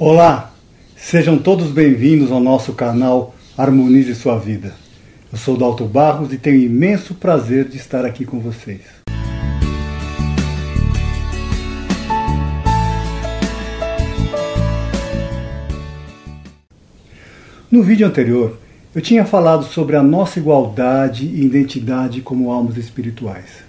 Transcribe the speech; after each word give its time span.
Olá, 0.00 0.54
sejam 0.96 1.36
todos 1.36 1.72
bem-vindos 1.72 2.30
ao 2.30 2.38
nosso 2.38 2.72
canal 2.72 3.34
Harmonize 3.56 4.14
Sua 4.14 4.38
Vida. 4.38 4.72
Eu 5.32 5.36
sou 5.36 5.56
Dalto 5.56 5.84
Barros 5.86 6.32
e 6.32 6.38
tenho 6.38 6.60
imenso 6.60 7.16
prazer 7.16 7.64
de 7.64 7.78
estar 7.78 8.04
aqui 8.04 8.24
com 8.24 8.38
vocês. 8.38 8.82
No 17.68 17.82
vídeo 17.82 18.06
anterior, 18.06 18.56
eu 18.94 19.02
tinha 19.02 19.24
falado 19.24 19.64
sobre 19.64 19.96
a 19.96 20.02
nossa 20.02 20.38
igualdade 20.38 21.26
e 21.26 21.44
identidade 21.44 22.20
como 22.20 22.52
almas 22.52 22.76
espirituais. 22.76 23.64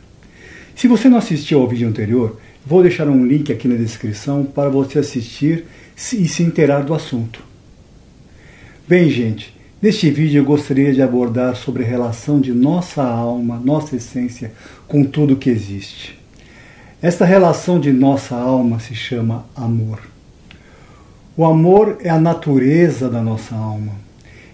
Se 0.75 0.87
você 0.87 1.09
não 1.09 1.17
assistiu 1.17 1.59
ao 1.59 1.67
vídeo 1.67 1.89
anterior, 1.89 2.39
vou 2.69 2.83
deixar 2.83 3.07
um 3.07 3.25
link 3.25 3.51
aqui 3.51 3.67
na 3.67 3.73
descrição 3.73 4.45
para 4.45 4.69
você 4.69 4.99
assistir 4.99 5.65
e 5.97 6.27
se 6.27 6.43
inteirar 6.43 6.83
do 6.83 6.93
assunto. 6.93 7.43
Bem, 8.87 9.09
gente, 9.09 9.51
neste 9.81 10.11
vídeo 10.11 10.41
eu 10.41 10.45
gostaria 10.45 10.93
de 10.93 11.01
abordar 11.01 11.55
sobre 11.55 11.83
a 11.83 11.87
relação 11.87 12.39
de 12.39 12.51
nossa 12.51 13.01
alma, 13.01 13.59
nossa 13.65 13.95
essência, 13.95 14.51
com 14.87 15.03
tudo 15.03 15.35
que 15.35 15.49
existe. 15.49 16.19
Esta 17.01 17.25
relação 17.25 17.79
de 17.79 17.91
nossa 17.91 18.35
alma 18.35 18.79
se 18.79 18.93
chama 18.93 19.47
amor. 19.55 20.01
O 21.35 21.45
amor 21.45 21.97
é 22.03 22.09
a 22.11 22.19
natureza 22.19 23.09
da 23.09 23.23
nossa 23.23 23.55
alma. 23.55 23.93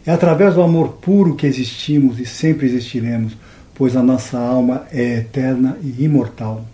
É 0.05 0.11
através 0.13 0.53
do 0.53 0.61
amor 0.61 0.99
puro 1.01 1.35
que 1.35 1.45
existimos 1.45 2.17
e 2.17 2.25
sempre 2.25 2.65
existiremos, 2.65 3.35
pois 3.73 3.93
a 3.93 4.01
nossa 4.01 4.39
alma 4.39 4.87
é 4.89 5.17
eterna 5.17 5.77
e 5.83 6.05
imortal. 6.05 6.65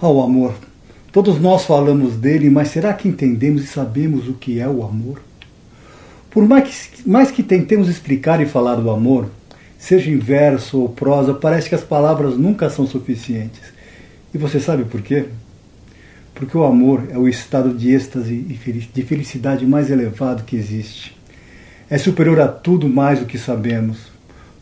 Ao 0.00 0.22
amor, 0.22 0.54
Todos 1.16 1.40
nós 1.40 1.64
falamos 1.64 2.14
dele, 2.14 2.50
mas 2.50 2.68
será 2.68 2.92
que 2.92 3.08
entendemos 3.08 3.64
e 3.64 3.66
sabemos 3.66 4.28
o 4.28 4.34
que 4.34 4.60
é 4.60 4.68
o 4.68 4.84
amor? 4.84 5.22
Por 6.30 6.46
mais 6.46 6.68
que, 6.68 7.08
mais 7.08 7.30
que 7.30 7.42
tentemos 7.42 7.88
explicar 7.88 8.38
e 8.42 8.44
falar 8.44 8.74
do 8.74 8.90
amor, 8.90 9.30
seja 9.78 10.10
em 10.10 10.18
verso 10.18 10.78
ou 10.78 10.90
prosa, 10.90 11.32
parece 11.32 11.70
que 11.70 11.74
as 11.74 11.82
palavras 11.82 12.36
nunca 12.36 12.68
são 12.68 12.86
suficientes. 12.86 13.62
E 14.34 14.36
você 14.36 14.60
sabe 14.60 14.84
por 14.84 15.00
quê? 15.00 15.24
Porque 16.34 16.58
o 16.58 16.64
amor 16.64 17.08
é 17.08 17.16
o 17.16 17.26
estado 17.26 17.72
de 17.72 17.94
êxtase 17.94 18.34
e 18.34 18.82
de 18.92 19.02
felicidade 19.02 19.66
mais 19.66 19.90
elevado 19.90 20.44
que 20.44 20.54
existe. 20.54 21.16
É 21.88 21.96
superior 21.96 22.40
a 22.40 22.48
tudo 22.48 22.90
mais 22.90 23.20
do 23.20 23.24
que 23.24 23.38
sabemos. 23.38 24.12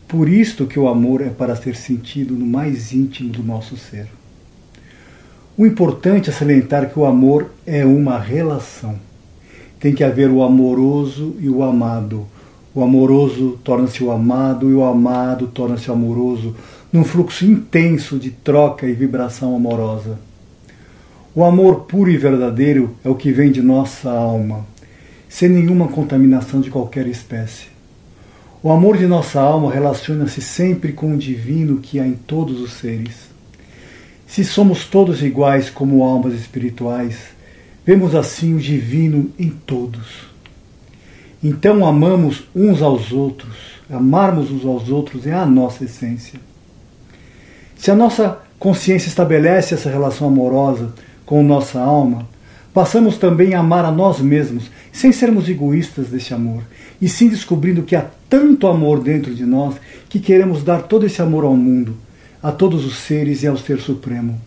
Por 0.07 0.29
isto 0.29 0.67
que 0.67 0.79
o 0.79 0.87
amor 0.87 1.19
é 1.19 1.29
para 1.29 1.53
ser 1.53 1.75
sentido 1.75 2.33
no 2.33 2.45
mais 2.45 2.93
íntimo 2.93 3.29
do 3.29 3.43
nosso 3.43 3.75
ser. 3.75 4.07
O 5.57 5.65
importante 5.65 6.29
é 6.29 6.33
salientar 6.33 6.89
que 6.89 6.99
o 6.99 7.05
amor 7.05 7.49
é 7.65 7.85
uma 7.85 8.19
relação. 8.19 8.95
Tem 9.79 9.95
que 9.95 10.03
haver 10.03 10.29
o 10.29 10.43
amoroso 10.43 11.33
e 11.39 11.49
o 11.49 11.63
amado. 11.63 12.27
O 12.73 12.83
amoroso 12.83 13.57
torna-se 13.63 14.03
o 14.03 14.11
amado 14.11 14.69
e 14.69 14.73
o 14.73 14.83
amado 14.83 15.47
torna-se 15.47 15.89
amoroso, 15.89 16.53
num 16.91 17.05
fluxo 17.05 17.45
intenso 17.45 18.19
de 18.19 18.31
troca 18.31 18.85
e 18.85 18.91
vibração 18.91 19.55
amorosa. 19.55 20.19
O 21.33 21.41
amor 21.41 21.85
puro 21.85 22.11
e 22.11 22.17
verdadeiro 22.17 22.93
é 23.01 23.07
o 23.07 23.15
que 23.15 23.31
vem 23.31 23.49
de 23.49 23.61
nossa 23.61 24.11
alma, 24.11 24.65
sem 25.29 25.47
nenhuma 25.47 25.87
contaminação 25.87 26.59
de 26.59 26.69
qualquer 26.69 27.07
espécie. 27.07 27.67
O 28.61 28.69
amor 28.69 28.97
de 28.97 29.07
nossa 29.07 29.39
alma 29.39 29.71
relaciona-se 29.71 30.41
sempre 30.41 30.91
com 30.91 31.13
o 31.13 31.17
divino 31.17 31.77
que 31.77 31.97
há 31.97 32.05
em 32.05 32.13
todos 32.13 32.59
os 32.59 32.73
seres. 32.73 33.34
Se 34.35 34.43
somos 34.43 34.83
todos 34.83 35.23
iguais 35.23 35.69
como 35.69 36.03
almas 36.03 36.33
espirituais, 36.33 37.15
vemos 37.85 38.13
assim 38.13 38.53
o 38.53 38.59
divino 38.59 39.31
em 39.39 39.47
todos. 39.47 40.27
Então 41.41 41.85
amamos 41.85 42.43
uns 42.53 42.81
aos 42.81 43.13
outros, 43.13 43.55
amarmos 43.89 44.51
uns 44.51 44.65
aos 44.65 44.89
outros 44.89 45.25
é 45.25 45.31
a 45.31 45.45
nossa 45.45 45.85
essência. 45.85 46.37
Se 47.77 47.89
a 47.89 47.95
nossa 47.95 48.39
consciência 48.59 49.07
estabelece 49.07 49.73
essa 49.73 49.89
relação 49.89 50.27
amorosa 50.27 50.93
com 51.25 51.41
nossa 51.41 51.79
alma, 51.79 52.27
passamos 52.73 53.17
também 53.17 53.53
a 53.53 53.61
amar 53.61 53.85
a 53.85 53.91
nós 53.91 54.19
mesmos, 54.19 54.69
sem 54.91 55.13
sermos 55.13 55.47
egoístas 55.47 56.09
desse 56.09 56.33
amor, 56.33 56.63
e 57.01 57.07
sim 57.07 57.29
descobrindo 57.29 57.83
que 57.83 57.95
há 57.95 58.05
tanto 58.29 58.67
amor 58.67 58.99
dentro 58.99 59.33
de 59.33 59.45
nós 59.45 59.75
que 60.09 60.19
queremos 60.19 60.61
dar 60.61 60.81
todo 60.81 61.05
esse 61.05 61.21
amor 61.21 61.45
ao 61.45 61.55
mundo, 61.55 61.95
a 62.45 62.51
todos 62.51 62.85
os 62.85 62.97
seres 62.97 63.41
e 63.41 63.47
ao 63.47 63.57
Ser 63.57 63.79
Supremo. 63.79 64.39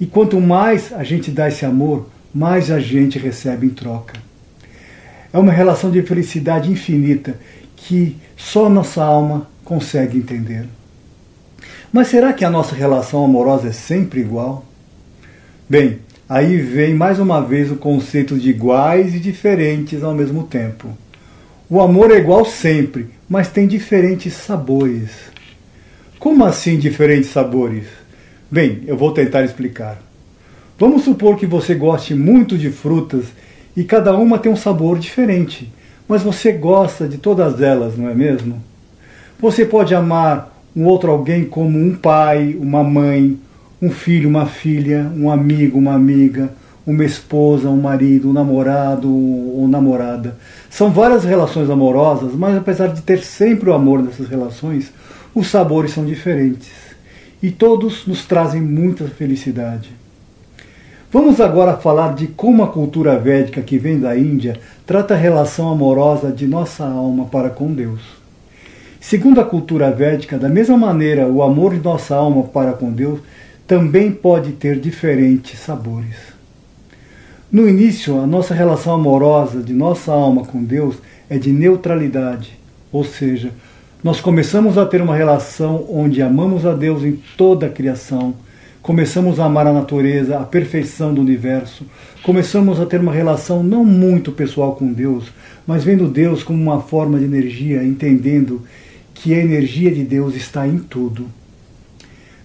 E 0.00 0.06
quanto 0.06 0.40
mais 0.40 0.94
a 0.94 1.04
gente 1.04 1.30
dá 1.30 1.46
esse 1.46 1.66
amor, 1.66 2.08
mais 2.34 2.70
a 2.70 2.80
gente 2.80 3.18
recebe 3.18 3.66
em 3.66 3.68
troca. 3.68 4.14
É 5.30 5.38
uma 5.38 5.52
relação 5.52 5.90
de 5.90 6.00
felicidade 6.00 6.72
infinita 6.72 7.38
que 7.76 8.16
só 8.34 8.70
nossa 8.70 9.04
alma 9.04 9.46
consegue 9.62 10.16
entender. 10.16 10.64
Mas 11.92 12.08
será 12.08 12.32
que 12.32 12.46
a 12.46 12.50
nossa 12.50 12.74
relação 12.74 13.22
amorosa 13.22 13.68
é 13.68 13.72
sempre 13.72 14.20
igual? 14.20 14.64
Bem, 15.68 15.98
aí 16.26 16.56
vem 16.56 16.94
mais 16.94 17.18
uma 17.18 17.42
vez 17.42 17.70
o 17.70 17.76
conceito 17.76 18.38
de 18.38 18.48
iguais 18.48 19.14
e 19.14 19.20
diferentes 19.20 20.02
ao 20.02 20.14
mesmo 20.14 20.44
tempo. 20.44 20.88
O 21.68 21.78
amor 21.78 22.10
é 22.10 22.16
igual 22.16 22.46
sempre, 22.46 23.10
mas 23.28 23.50
tem 23.50 23.66
diferentes 23.66 24.32
sabores. 24.32 25.35
Como 26.18 26.44
assim 26.44 26.78
diferentes 26.78 27.30
sabores? 27.30 27.84
Bem, 28.50 28.82
eu 28.86 28.96
vou 28.96 29.12
tentar 29.12 29.44
explicar. 29.44 30.00
Vamos 30.78 31.04
supor 31.04 31.36
que 31.36 31.46
você 31.46 31.74
goste 31.74 32.14
muito 32.14 32.56
de 32.56 32.70
frutas 32.70 33.26
e 33.76 33.84
cada 33.84 34.16
uma 34.16 34.38
tem 34.38 34.50
um 34.50 34.56
sabor 34.56 34.98
diferente, 34.98 35.70
mas 36.08 36.22
você 36.22 36.52
gosta 36.52 37.06
de 37.06 37.18
todas 37.18 37.60
elas, 37.60 37.98
não 37.98 38.08
é 38.08 38.14
mesmo? 38.14 38.62
Você 39.38 39.66
pode 39.66 39.94
amar 39.94 40.56
um 40.74 40.86
outro 40.86 41.10
alguém 41.10 41.44
como 41.44 41.78
um 41.78 41.94
pai, 41.94 42.56
uma 42.58 42.82
mãe, 42.82 43.38
um 43.80 43.90
filho, 43.90 44.28
uma 44.28 44.46
filha, 44.46 45.10
um 45.14 45.30
amigo, 45.30 45.78
uma 45.78 45.94
amiga, 45.94 46.50
uma 46.86 47.04
esposa, 47.04 47.68
um 47.68 47.80
marido, 47.80 48.30
um 48.30 48.32
namorado 48.32 49.08
ou 49.10 49.68
namorada. 49.68 50.36
São 50.70 50.90
várias 50.90 51.24
relações 51.24 51.68
amorosas, 51.68 52.34
mas 52.34 52.56
apesar 52.56 52.88
de 52.88 53.02
ter 53.02 53.18
sempre 53.18 53.68
o 53.68 53.74
amor 53.74 54.02
nessas 54.02 54.28
relações, 54.28 54.90
os 55.36 55.48
sabores 55.48 55.90
são 55.90 56.02
diferentes 56.02 56.72
e 57.42 57.50
todos 57.50 58.06
nos 58.06 58.24
trazem 58.24 58.62
muita 58.62 59.04
felicidade. 59.04 59.90
Vamos 61.12 61.42
agora 61.42 61.76
falar 61.76 62.14
de 62.14 62.26
como 62.28 62.64
a 62.64 62.68
cultura 62.68 63.18
védica 63.18 63.60
que 63.60 63.76
vem 63.76 64.00
da 64.00 64.16
Índia 64.16 64.58
trata 64.86 65.12
a 65.12 65.16
relação 65.16 65.68
amorosa 65.68 66.32
de 66.32 66.46
nossa 66.46 66.86
alma 66.86 67.26
para 67.26 67.50
com 67.50 67.70
Deus. 67.70 68.00
Segundo 68.98 69.38
a 69.38 69.44
cultura 69.44 69.90
védica, 69.90 70.38
da 70.38 70.48
mesma 70.48 70.78
maneira, 70.78 71.28
o 71.28 71.42
amor 71.42 71.74
de 71.74 71.80
nossa 71.80 72.16
alma 72.16 72.44
para 72.44 72.72
com 72.72 72.90
Deus 72.90 73.20
também 73.66 74.10
pode 74.10 74.52
ter 74.52 74.80
diferentes 74.80 75.60
sabores. 75.60 76.16
No 77.52 77.68
início, 77.68 78.18
a 78.18 78.26
nossa 78.26 78.54
relação 78.54 78.94
amorosa 78.94 79.62
de 79.62 79.74
nossa 79.74 80.10
alma 80.12 80.46
com 80.46 80.64
Deus 80.64 80.96
é 81.28 81.36
de 81.36 81.52
neutralidade, 81.52 82.58
ou 82.90 83.04
seja, 83.04 83.52
nós 84.06 84.20
começamos 84.20 84.78
a 84.78 84.86
ter 84.86 85.02
uma 85.02 85.16
relação 85.16 85.84
onde 85.90 86.22
amamos 86.22 86.64
a 86.64 86.72
Deus 86.72 87.02
em 87.02 87.18
toda 87.36 87.66
a 87.66 87.68
criação, 87.68 88.34
começamos 88.80 89.40
a 89.40 89.46
amar 89.46 89.66
a 89.66 89.72
natureza, 89.72 90.38
a 90.38 90.44
perfeição 90.44 91.12
do 91.12 91.20
universo, 91.20 91.84
começamos 92.22 92.80
a 92.80 92.86
ter 92.86 93.00
uma 93.00 93.12
relação 93.12 93.64
não 93.64 93.84
muito 93.84 94.30
pessoal 94.30 94.76
com 94.76 94.92
Deus, 94.92 95.32
mas 95.66 95.82
vendo 95.82 96.06
Deus 96.06 96.44
como 96.44 96.62
uma 96.62 96.80
forma 96.80 97.18
de 97.18 97.24
energia, 97.24 97.82
entendendo 97.82 98.62
que 99.12 99.34
a 99.34 99.40
energia 99.40 99.90
de 99.90 100.04
Deus 100.04 100.36
está 100.36 100.68
em 100.68 100.78
tudo. 100.78 101.26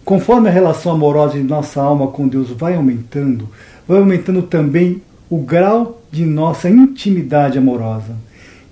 Conforme 0.04 0.50
a 0.50 0.52
relação 0.52 0.92
amorosa 0.92 1.38
de 1.38 1.44
nossa 1.44 1.80
alma 1.80 2.08
com 2.08 2.28
Deus 2.28 2.50
vai 2.50 2.74
aumentando, 2.74 3.48
vai 3.88 4.00
aumentando 4.00 4.42
também 4.42 5.00
o 5.30 5.38
grau 5.38 6.02
de 6.12 6.26
nossa 6.26 6.68
intimidade 6.68 7.60
amorosa. 7.60 8.16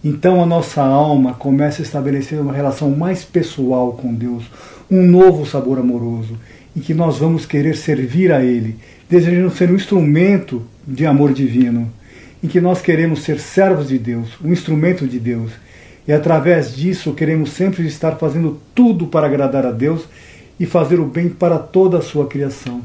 Então 0.02 0.42
a 0.42 0.46
nossa 0.46 0.82
alma 0.82 1.34
começa 1.34 1.82
a 1.82 1.84
estabelecer 1.84 2.40
uma 2.40 2.54
relação 2.54 2.90
mais 2.90 3.26
pessoal 3.26 3.92
com 3.92 4.14
Deus, 4.14 4.46
um 4.90 5.06
novo 5.06 5.46
sabor 5.46 5.78
amoroso, 5.78 6.38
em 6.76 6.80
que 6.80 6.94
nós 6.94 7.18
vamos 7.18 7.46
querer 7.46 7.76
servir 7.76 8.32
a 8.32 8.42
Ele, 8.42 8.78
desejando 9.10 9.54
ser 9.54 9.70
um 9.70 9.76
instrumento 9.76 10.66
de 10.88 11.06
amor 11.06 11.34
divino, 11.34 11.92
em 12.42 12.48
que 12.48 12.62
nós 12.62 12.82
queremos 12.82 13.24
ser 13.24 13.42
servos 13.42 13.90
de 13.90 14.00
Deus, 14.00 14.30
um 14.42 14.54
instrumento 14.54 15.06
de 15.06 15.20
Deus. 15.20 15.52
E 16.08 16.14
através 16.14 16.74
disso 16.74 17.14
queremos 17.14 17.52
sempre 17.52 17.86
estar 17.86 18.14
fazendo 18.14 18.58
tudo 18.74 19.06
para 19.06 19.28
agradar 19.28 19.66
a 19.66 19.72
Deus 19.72 20.06
e 20.58 20.66
fazer 20.66 20.98
o 21.02 21.06
bem 21.06 21.28
para 21.28 21.60
toda 21.60 21.98
a 21.98 22.02
sua 22.02 22.26
criação. 22.26 22.82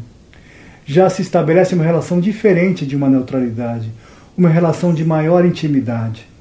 Já 0.84 1.08
se 1.08 1.22
estabelece 1.22 1.76
uma 1.76 1.84
relação 1.84 2.19
diferente 2.19 2.84
de 2.84 2.96
uma 2.96 3.08
neutralidade, 3.08 3.88
uma 4.37 4.49
relação 4.49 4.93
de 4.93 5.05
maior 5.05 5.46
intimidade 5.46 6.34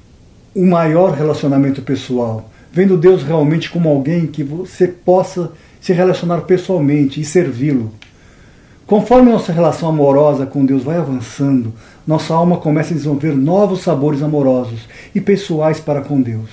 um 0.54 0.66
maior 0.66 1.12
relacionamento 1.12 1.82
pessoal, 1.82 2.48
vendo 2.72 2.96
Deus 2.96 3.22
realmente 3.22 3.70
como 3.70 3.88
alguém 3.88 4.26
que 4.26 4.44
você 4.44 4.86
possa 4.86 5.52
se 5.80 5.92
relacionar 5.92 6.42
pessoalmente 6.42 7.20
e 7.20 7.24
servi-lo. 7.24 7.92
Conforme 8.86 9.32
nossa 9.32 9.52
relação 9.52 9.88
amorosa 9.88 10.44
com 10.44 10.64
Deus 10.64 10.84
vai 10.84 10.96
avançando, 10.96 11.72
nossa 12.06 12.34
alma 12.34 12.58
começa 12.58 12.92
a 12.92 12.96
desenvolver 12.96 13.34
novos 13.34 13.80
sabores 13.80 14.22
amorosos 14.22 14.80
e 15.14 15.20
pessoais 15.20 15.80
para 15.80 16.02
com 16.02 16.20
Deus. 16.20 16.50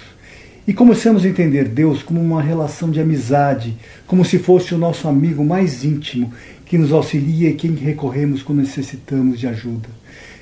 E 0.65 0.73
começamos 0.73 1.25
a 1.25 1.27
entender 1.27 1.65
Deus 1.65 2.01
como 2.01 2.21
uma 2.21 2.41
relação 2.41 2.89
de 2.89 3.01
amizade, 3.01 3.77
como 4.07 4.23
se 4.23 4.39
fosse 4.39 4.73
o 4.73 4.77
nosso 4.77 5.07
amigo 5.07 5.43
mais 5.43 5.83
íntimo, 5.83 6.31
que 6.65 6.77
nos 6.77 6.93
auxilia 6.93 7.49
e 7.49 7.55
quem 7.55 7.73
recorremos 7.73 8.41
quando 8.41 8.59
necessitamos 8.59 9.39
de 9.39 9.47
ajuda. 9.47 9.89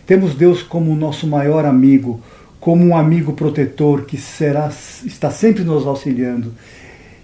Temos 0.05 0.35
Deus 0.35 0.61
como 0.61 0.91
o 0.91 0.95
nosso 0.95 1.25
maior 1.25 1.65
amigo, 1.65 2.19
como 2.59 2.85
um 2.85 2.95
amigo 2.95 3.33
protetor 3.33 4.05
que 4.05 4.17
será, 4.17 4.71
está 5.05 5.31
sempre 5.31 5.63
nos 5.63 5.85
auxiliando, 5.87 6.53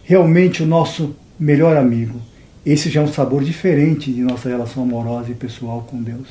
realmente 0.04 0.64
o 0.64 0.66
nosso 0.66 1.16
melhor 1.40 1.76
amigo. 1.76 2.20
Esse 2.66 2.90
já 2.90 3.02
é 3.02 3.04
um 3.04 3.12
sabor 3.12 3.44
diferente 3.44 4.12
de 4.12 4.22
nossa 4.22 4.50
relação 4.50 4.84
amorosa 4.84 5.32
e 5.32 5.36
pessoal 5.36 5.86
com 5.90 6.02
Deus. 6.02 6.28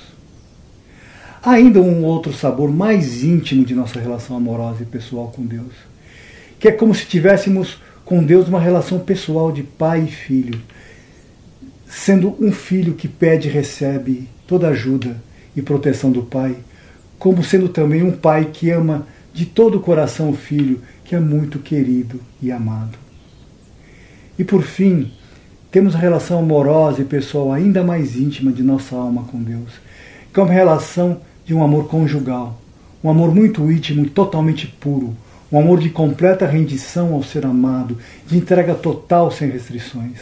Há 1.43 1.53
ainda 1.53 1.81
um 1.81 2.05
outro 2.05 2.33
sabor 2.33 2.73
mais 2.73 3.23
íntimo 3.23 3.65
de 3.65 3.75
nossa 3.75 4.01
relação 4.01 4.37
amorosa 4.37 4.83
e 4.83 4.87
pessoal 4.87 5.29
com 5.29 5.45
Deus, 5.45 5.73
que 6.59 6.69
é 6.69 6.73
como 6.73 6.95
se 6.95 7.05
tivéssemos 7.05 7.79
com 8.05 8.25
Deus 8.25 8.49
uma 8.49 8.61
relação 8.61 8.99
pessoal 8.99 9.53
de 9.53 9.63
pai 9.63 10.05
e 10.05 10.11
filho, 10.11 10.61
sendo 11.87 12.35
um 12.41 12.51
filho 12.51 12.95
que 12.95 13.07
pede 13.07 13.49
e 13.49 13.51
recebe 13.51 14.29
toda 14.47 14.69
ajuda 14.69 15.17
e 15.55 15.63
proteção 15.63 16.11
do 16.11 16.23
pai, 16.23 16.57
como 17.19 17.43
sendo 17.43 17.69
também 17.69 18.03
um 18.03 18.13
pai 18.13 18.51
que 18.53 18.71
ama 18.71 19.07
de 19.33 19.47
todo 19.47 19.79
o 19.79 19.81
coração 19.81 20.31
o 20.31 20.35
filho 20.35 20.81
que 21.05 21.15
é 21.15 21.21
muito 21.21 21.59
querido 21.59 22.21
e 22.41 22.51
amado. 22.51 22.97
E 24.39 24.45
por 24.45 24.63
fim, 24.63 25.13
temos 25.71 25.95
a 25.95 25.99
relação 25.99 26.39
amorosa 26.39 27.03
e 27.03 27.05
pessoal 27.05 27.53
ainda 27.53 27.83
mais 27.83 28.17
íntima 28.17 28.53
de 28.53 28.63
nossa 28.63 28.97
alma 28.97 29.25
com 29.25 29.43
Deus, 29.43 29.71
que 30.33 30.39
é 30.39 30.43
uma 30.43 30.53
relação 30.53 31.21
de 31.45 31.55
um 31.55 31.63
amor 31.63 31.89
conjugal, 31.89 32.61
um 33.03 33.11
amor 33.11 33.35
muito 33.35 33.71
íntimo 33.71 34.05
e 34.05 34.11
totalmente 34.11 34.67
puro, 34.67 35.17
um 35.51 35.59
amor 35.59 35.81
de 35.81 35.91
completa 35.91 36.47
rendição 36.47 37.13
ao 37.13 37.23
ser 37.23 37.45
amado, 37.45 37.99
de 38.27 38.37
entrega 38.37 38.75
total 38.75 39.31
sem 39.31 39.51
restrições. 39.51 40.21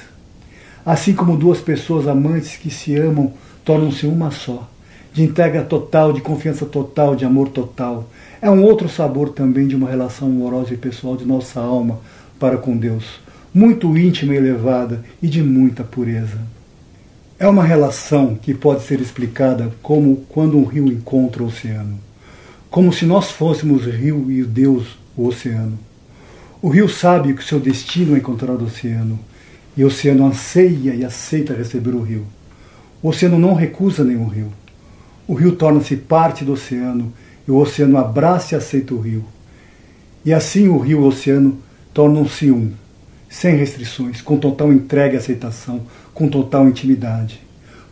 Assim 0.85 1.15
como 1.15 1.37
duas 1.37 1.61
pessoas 1.61 2.09
amantes 2.09 2.56
que 2.56 2.71
se 2.71 2.97
amam 2.97 3.33
tornam-se 3.65 4.06
uma 4.06 4.31
só, 4.31 4.69
de 5.12 5.23
entrega 5.23 5.62
total, 5.62 6.12
de 6.12 6.20
confiança 6.20 6.64
total, 6.64 7.14
de 7.14 7.25
amor 7.25 7.49
total. 7.49 8.09
É 8.41 8.50
um 8.50 8.62
outro 8.62 8.88
sabor 8.88 9.31
também 9.31 9.67
de 9.67 9.76
uma 9.76 9.88
relação 9.88 10.29
amorosa 10.29 10.75
e 10.75 10.76
pessoal 10.76 11.17
de 11.17 11.25
nossa 11.25 11.61
alma 11.61 12.00
para 12.38 12.56
com 12.56 12.76
Deus 12.76 13.20
muito 13.55 13.97
íntima 13.99 14.32
e 14.32 14.38
elevada 14.38 15.05
e 15.23 15.29
de 15.29 15.43
muita 15.43 15.85
pureza. 15.85 16.38
É 17.38 17.47
uma 17.47 17.64
relação 17.64 18.35
que 18.35 18.55
pode 18.55 18.82
ser 18.85 19.00
explicada 19.00 19.73
como 19.82 20.25
quando 20.29 20.56
um 20.56 20.64
rio 20.64 20.87
encontra 20.87 21.43
o 21.43 21.47
oceano, 21.47 21.99
como 22.70 22.93
se 22.93 23.05
nós 23.05 23.31
fôssemos 23.31 23.87
o 23.87 23.91
rio 23.91 24.31
e 24.31 24.43
o 24.43 24.47
Deus 24.47 24.97
o 25.17 25.26
oceano. 25.26 25.79
O 26.62 26.69
rio 26.69 26.88
sabe 26.88 27.35
que 27.35 27.44
seu 27.44 27.61
destino 27.61 28.14
é 28.14 28.19
encontrar 28.19 28.53
o 28.53 28.64
oceano, 28.64 29.19
e 29.76 29.85
o 29.85 29.88
oceano 29.88 30.26
anseia 30.26 30.94
e 30.94 31.05
aceita 31.05 31.53
receber 31.53 31.91
o 31.91 32.03
rio. 32.03 32.25
O 33.03 33.09
oceano 33.09 33.38
não 33.38 33.55
recusa 33.55 34.05
nenhum 34.05 34.29
rio. 34.29 34.53
O 35.27 35.35
rio 35.35 35.57
torna-se 35.57 35.97
parte 35.97 36.45
do 36.45 36.53
oceano, 36.53 37.13
e 37.47 37.51
o 37.51 37.57
oceano 37.57 37.97
abraça 37.99 38.55
e 38.55 38.59
aceita 38.59 38.95
o 38.95 39.01
rio. 39.01 39.25
E 40.25 40.33
assim 40.33 40.69
o 40.69 40.79
rio 40.79 41.01
e 41.01 41.03
o 41.03 41.07
oceano 41.07 41.59
tornam-se 41.93 42.51
um 42.51 42.73
sem 43.29 43.57
restrições, 43.57 44.21
com 44.21 44.37
total 44.37 44.71
entrega 44.73 45.15
e 45.15 45.17
aceitação, 45.17 45.81
com 46.13 46.29
total 46.29 46.69
intimidade. 46.69 47.41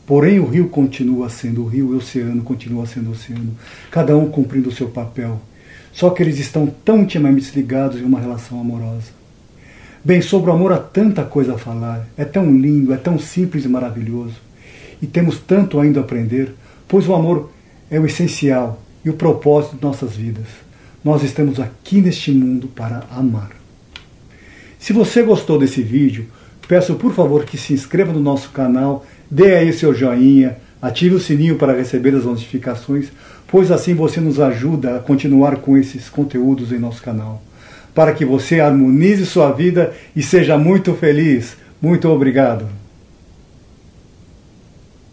Porém, 0.06 0.38
o 0.38 0.46
rio 0.46 0.68
continua 0.68 1.30
sendo 1.30 1.62
o 1.62 1.66
rio 1.66 1.90
e 1.90 1.94
o 1.94 1.96
oceano 1.96 2.42
continua 2.42 2.84
sendo 2.84 3.08
o 3.08 3.12
oceano, 3.12 3.56
cada 3.90 4.16
um 4.16 4.28
cumprindo 4.28 4.68
o 4.68 4.72
seu 4.72 4.88
papel. 4.88 5.40
Só 5.92 6.10
que 6.10 6.22
eles 6.22 6.38
estão 6.38 6.66
tão 6.84 7.00
intimamente 7.00 7.54
ligados 7.54 7.98
em 7.98 8.04
uma 8.04 8.20
relação 8.20 8.60
amorosa. 8.60 9.12
Bem, 10.04 10.20
sobre 10.20 10.50
o 10.50 10.52
amor 10.52 10.72
há 10.72 10.78
tanta 10.78 11.24
coisa 11.24 11.54
a 11.54 11.58
falar, 11.58 12.06
é 12.16 12.24
tão 12.24 12.54
lindo, 12.54 12.92
é 12.92 12.96
tão 12.96 13.18
simples 13.18 13.64
e 13.64 13.68
maravilhoso. 13.68 14.34
E 15.00 15.06
temos 15.06 15.38
tanto 15.38 15.80
ainda 15.80 16.00
a 16.00 16.02
aprender, 16.02 16.54
pois 16.90 17.08
o 17.08 17.14
amor 17.14 17.50
é 17.88 18.00
o 18.00 18.04
essencial 18.04 18.82
e 19.04 19.08
o 19.08 19.14
propósito 19.14 19.76
de 19.76 19.82
nossas 19.82 20.16
vidas. 20.16 20.46
Nós 21.04 21.22
estamos 21.22 21.60
aqui 21.60 22.02
neste 22.02 22.32
mundo 22.32 22.66
para 22.66 23.04
amar. 23.16 23.52
Se 24.76 24.92
você 24.92 25.22
gostou 25.22 25.56
desse 25.56 25.82
vídeo, 25.82 26.26
peço 26.66 26.96
por 26.96 27.14
favor 27.14 27.44
que 27.44 27.56
se 27.56 27.72
inscreva 27.72 28.12
no 28.12 28.18
nosso 28.18 28.50
canal, 28.50 29.06
dê 29.30 29.54
aí 29.54 29.72
seu 29.72 29.94
joinha, 29.94 30.56
ative 30.82 31.14
o 31.14 31.20
sininho 31.20 31.56
para 31.56 31.76
receber 31.76 32.14
as 32.14 32.24
notificações, 32.24 33.06
pois 33.46 33.70
assim 33.70 33.94
você 33.94 34.20
nos 34.20 34.40
ajuda 34.40 34.96
a 34.96 34.98
continuar 34.98 35.56
com 35.56 35.78
esses 35.78 36.08
conteúdos 36.08 36.72
em 36.72 36.78
nosso 36.78 37.02
canal. 37.02 37.40
Para 37.94 38.12
que 38.12 38.24
você 38.24 38.58
harmonize 38.60 39.24
sua 39.26 39.52
vida 39.52 39.94
e 40.14 40.22
seja 40.22 40.58
muito 40.58 40.92
feliz. 40.94 41.56
Muito 41.80 42.08
obrigado. 42.08 42.79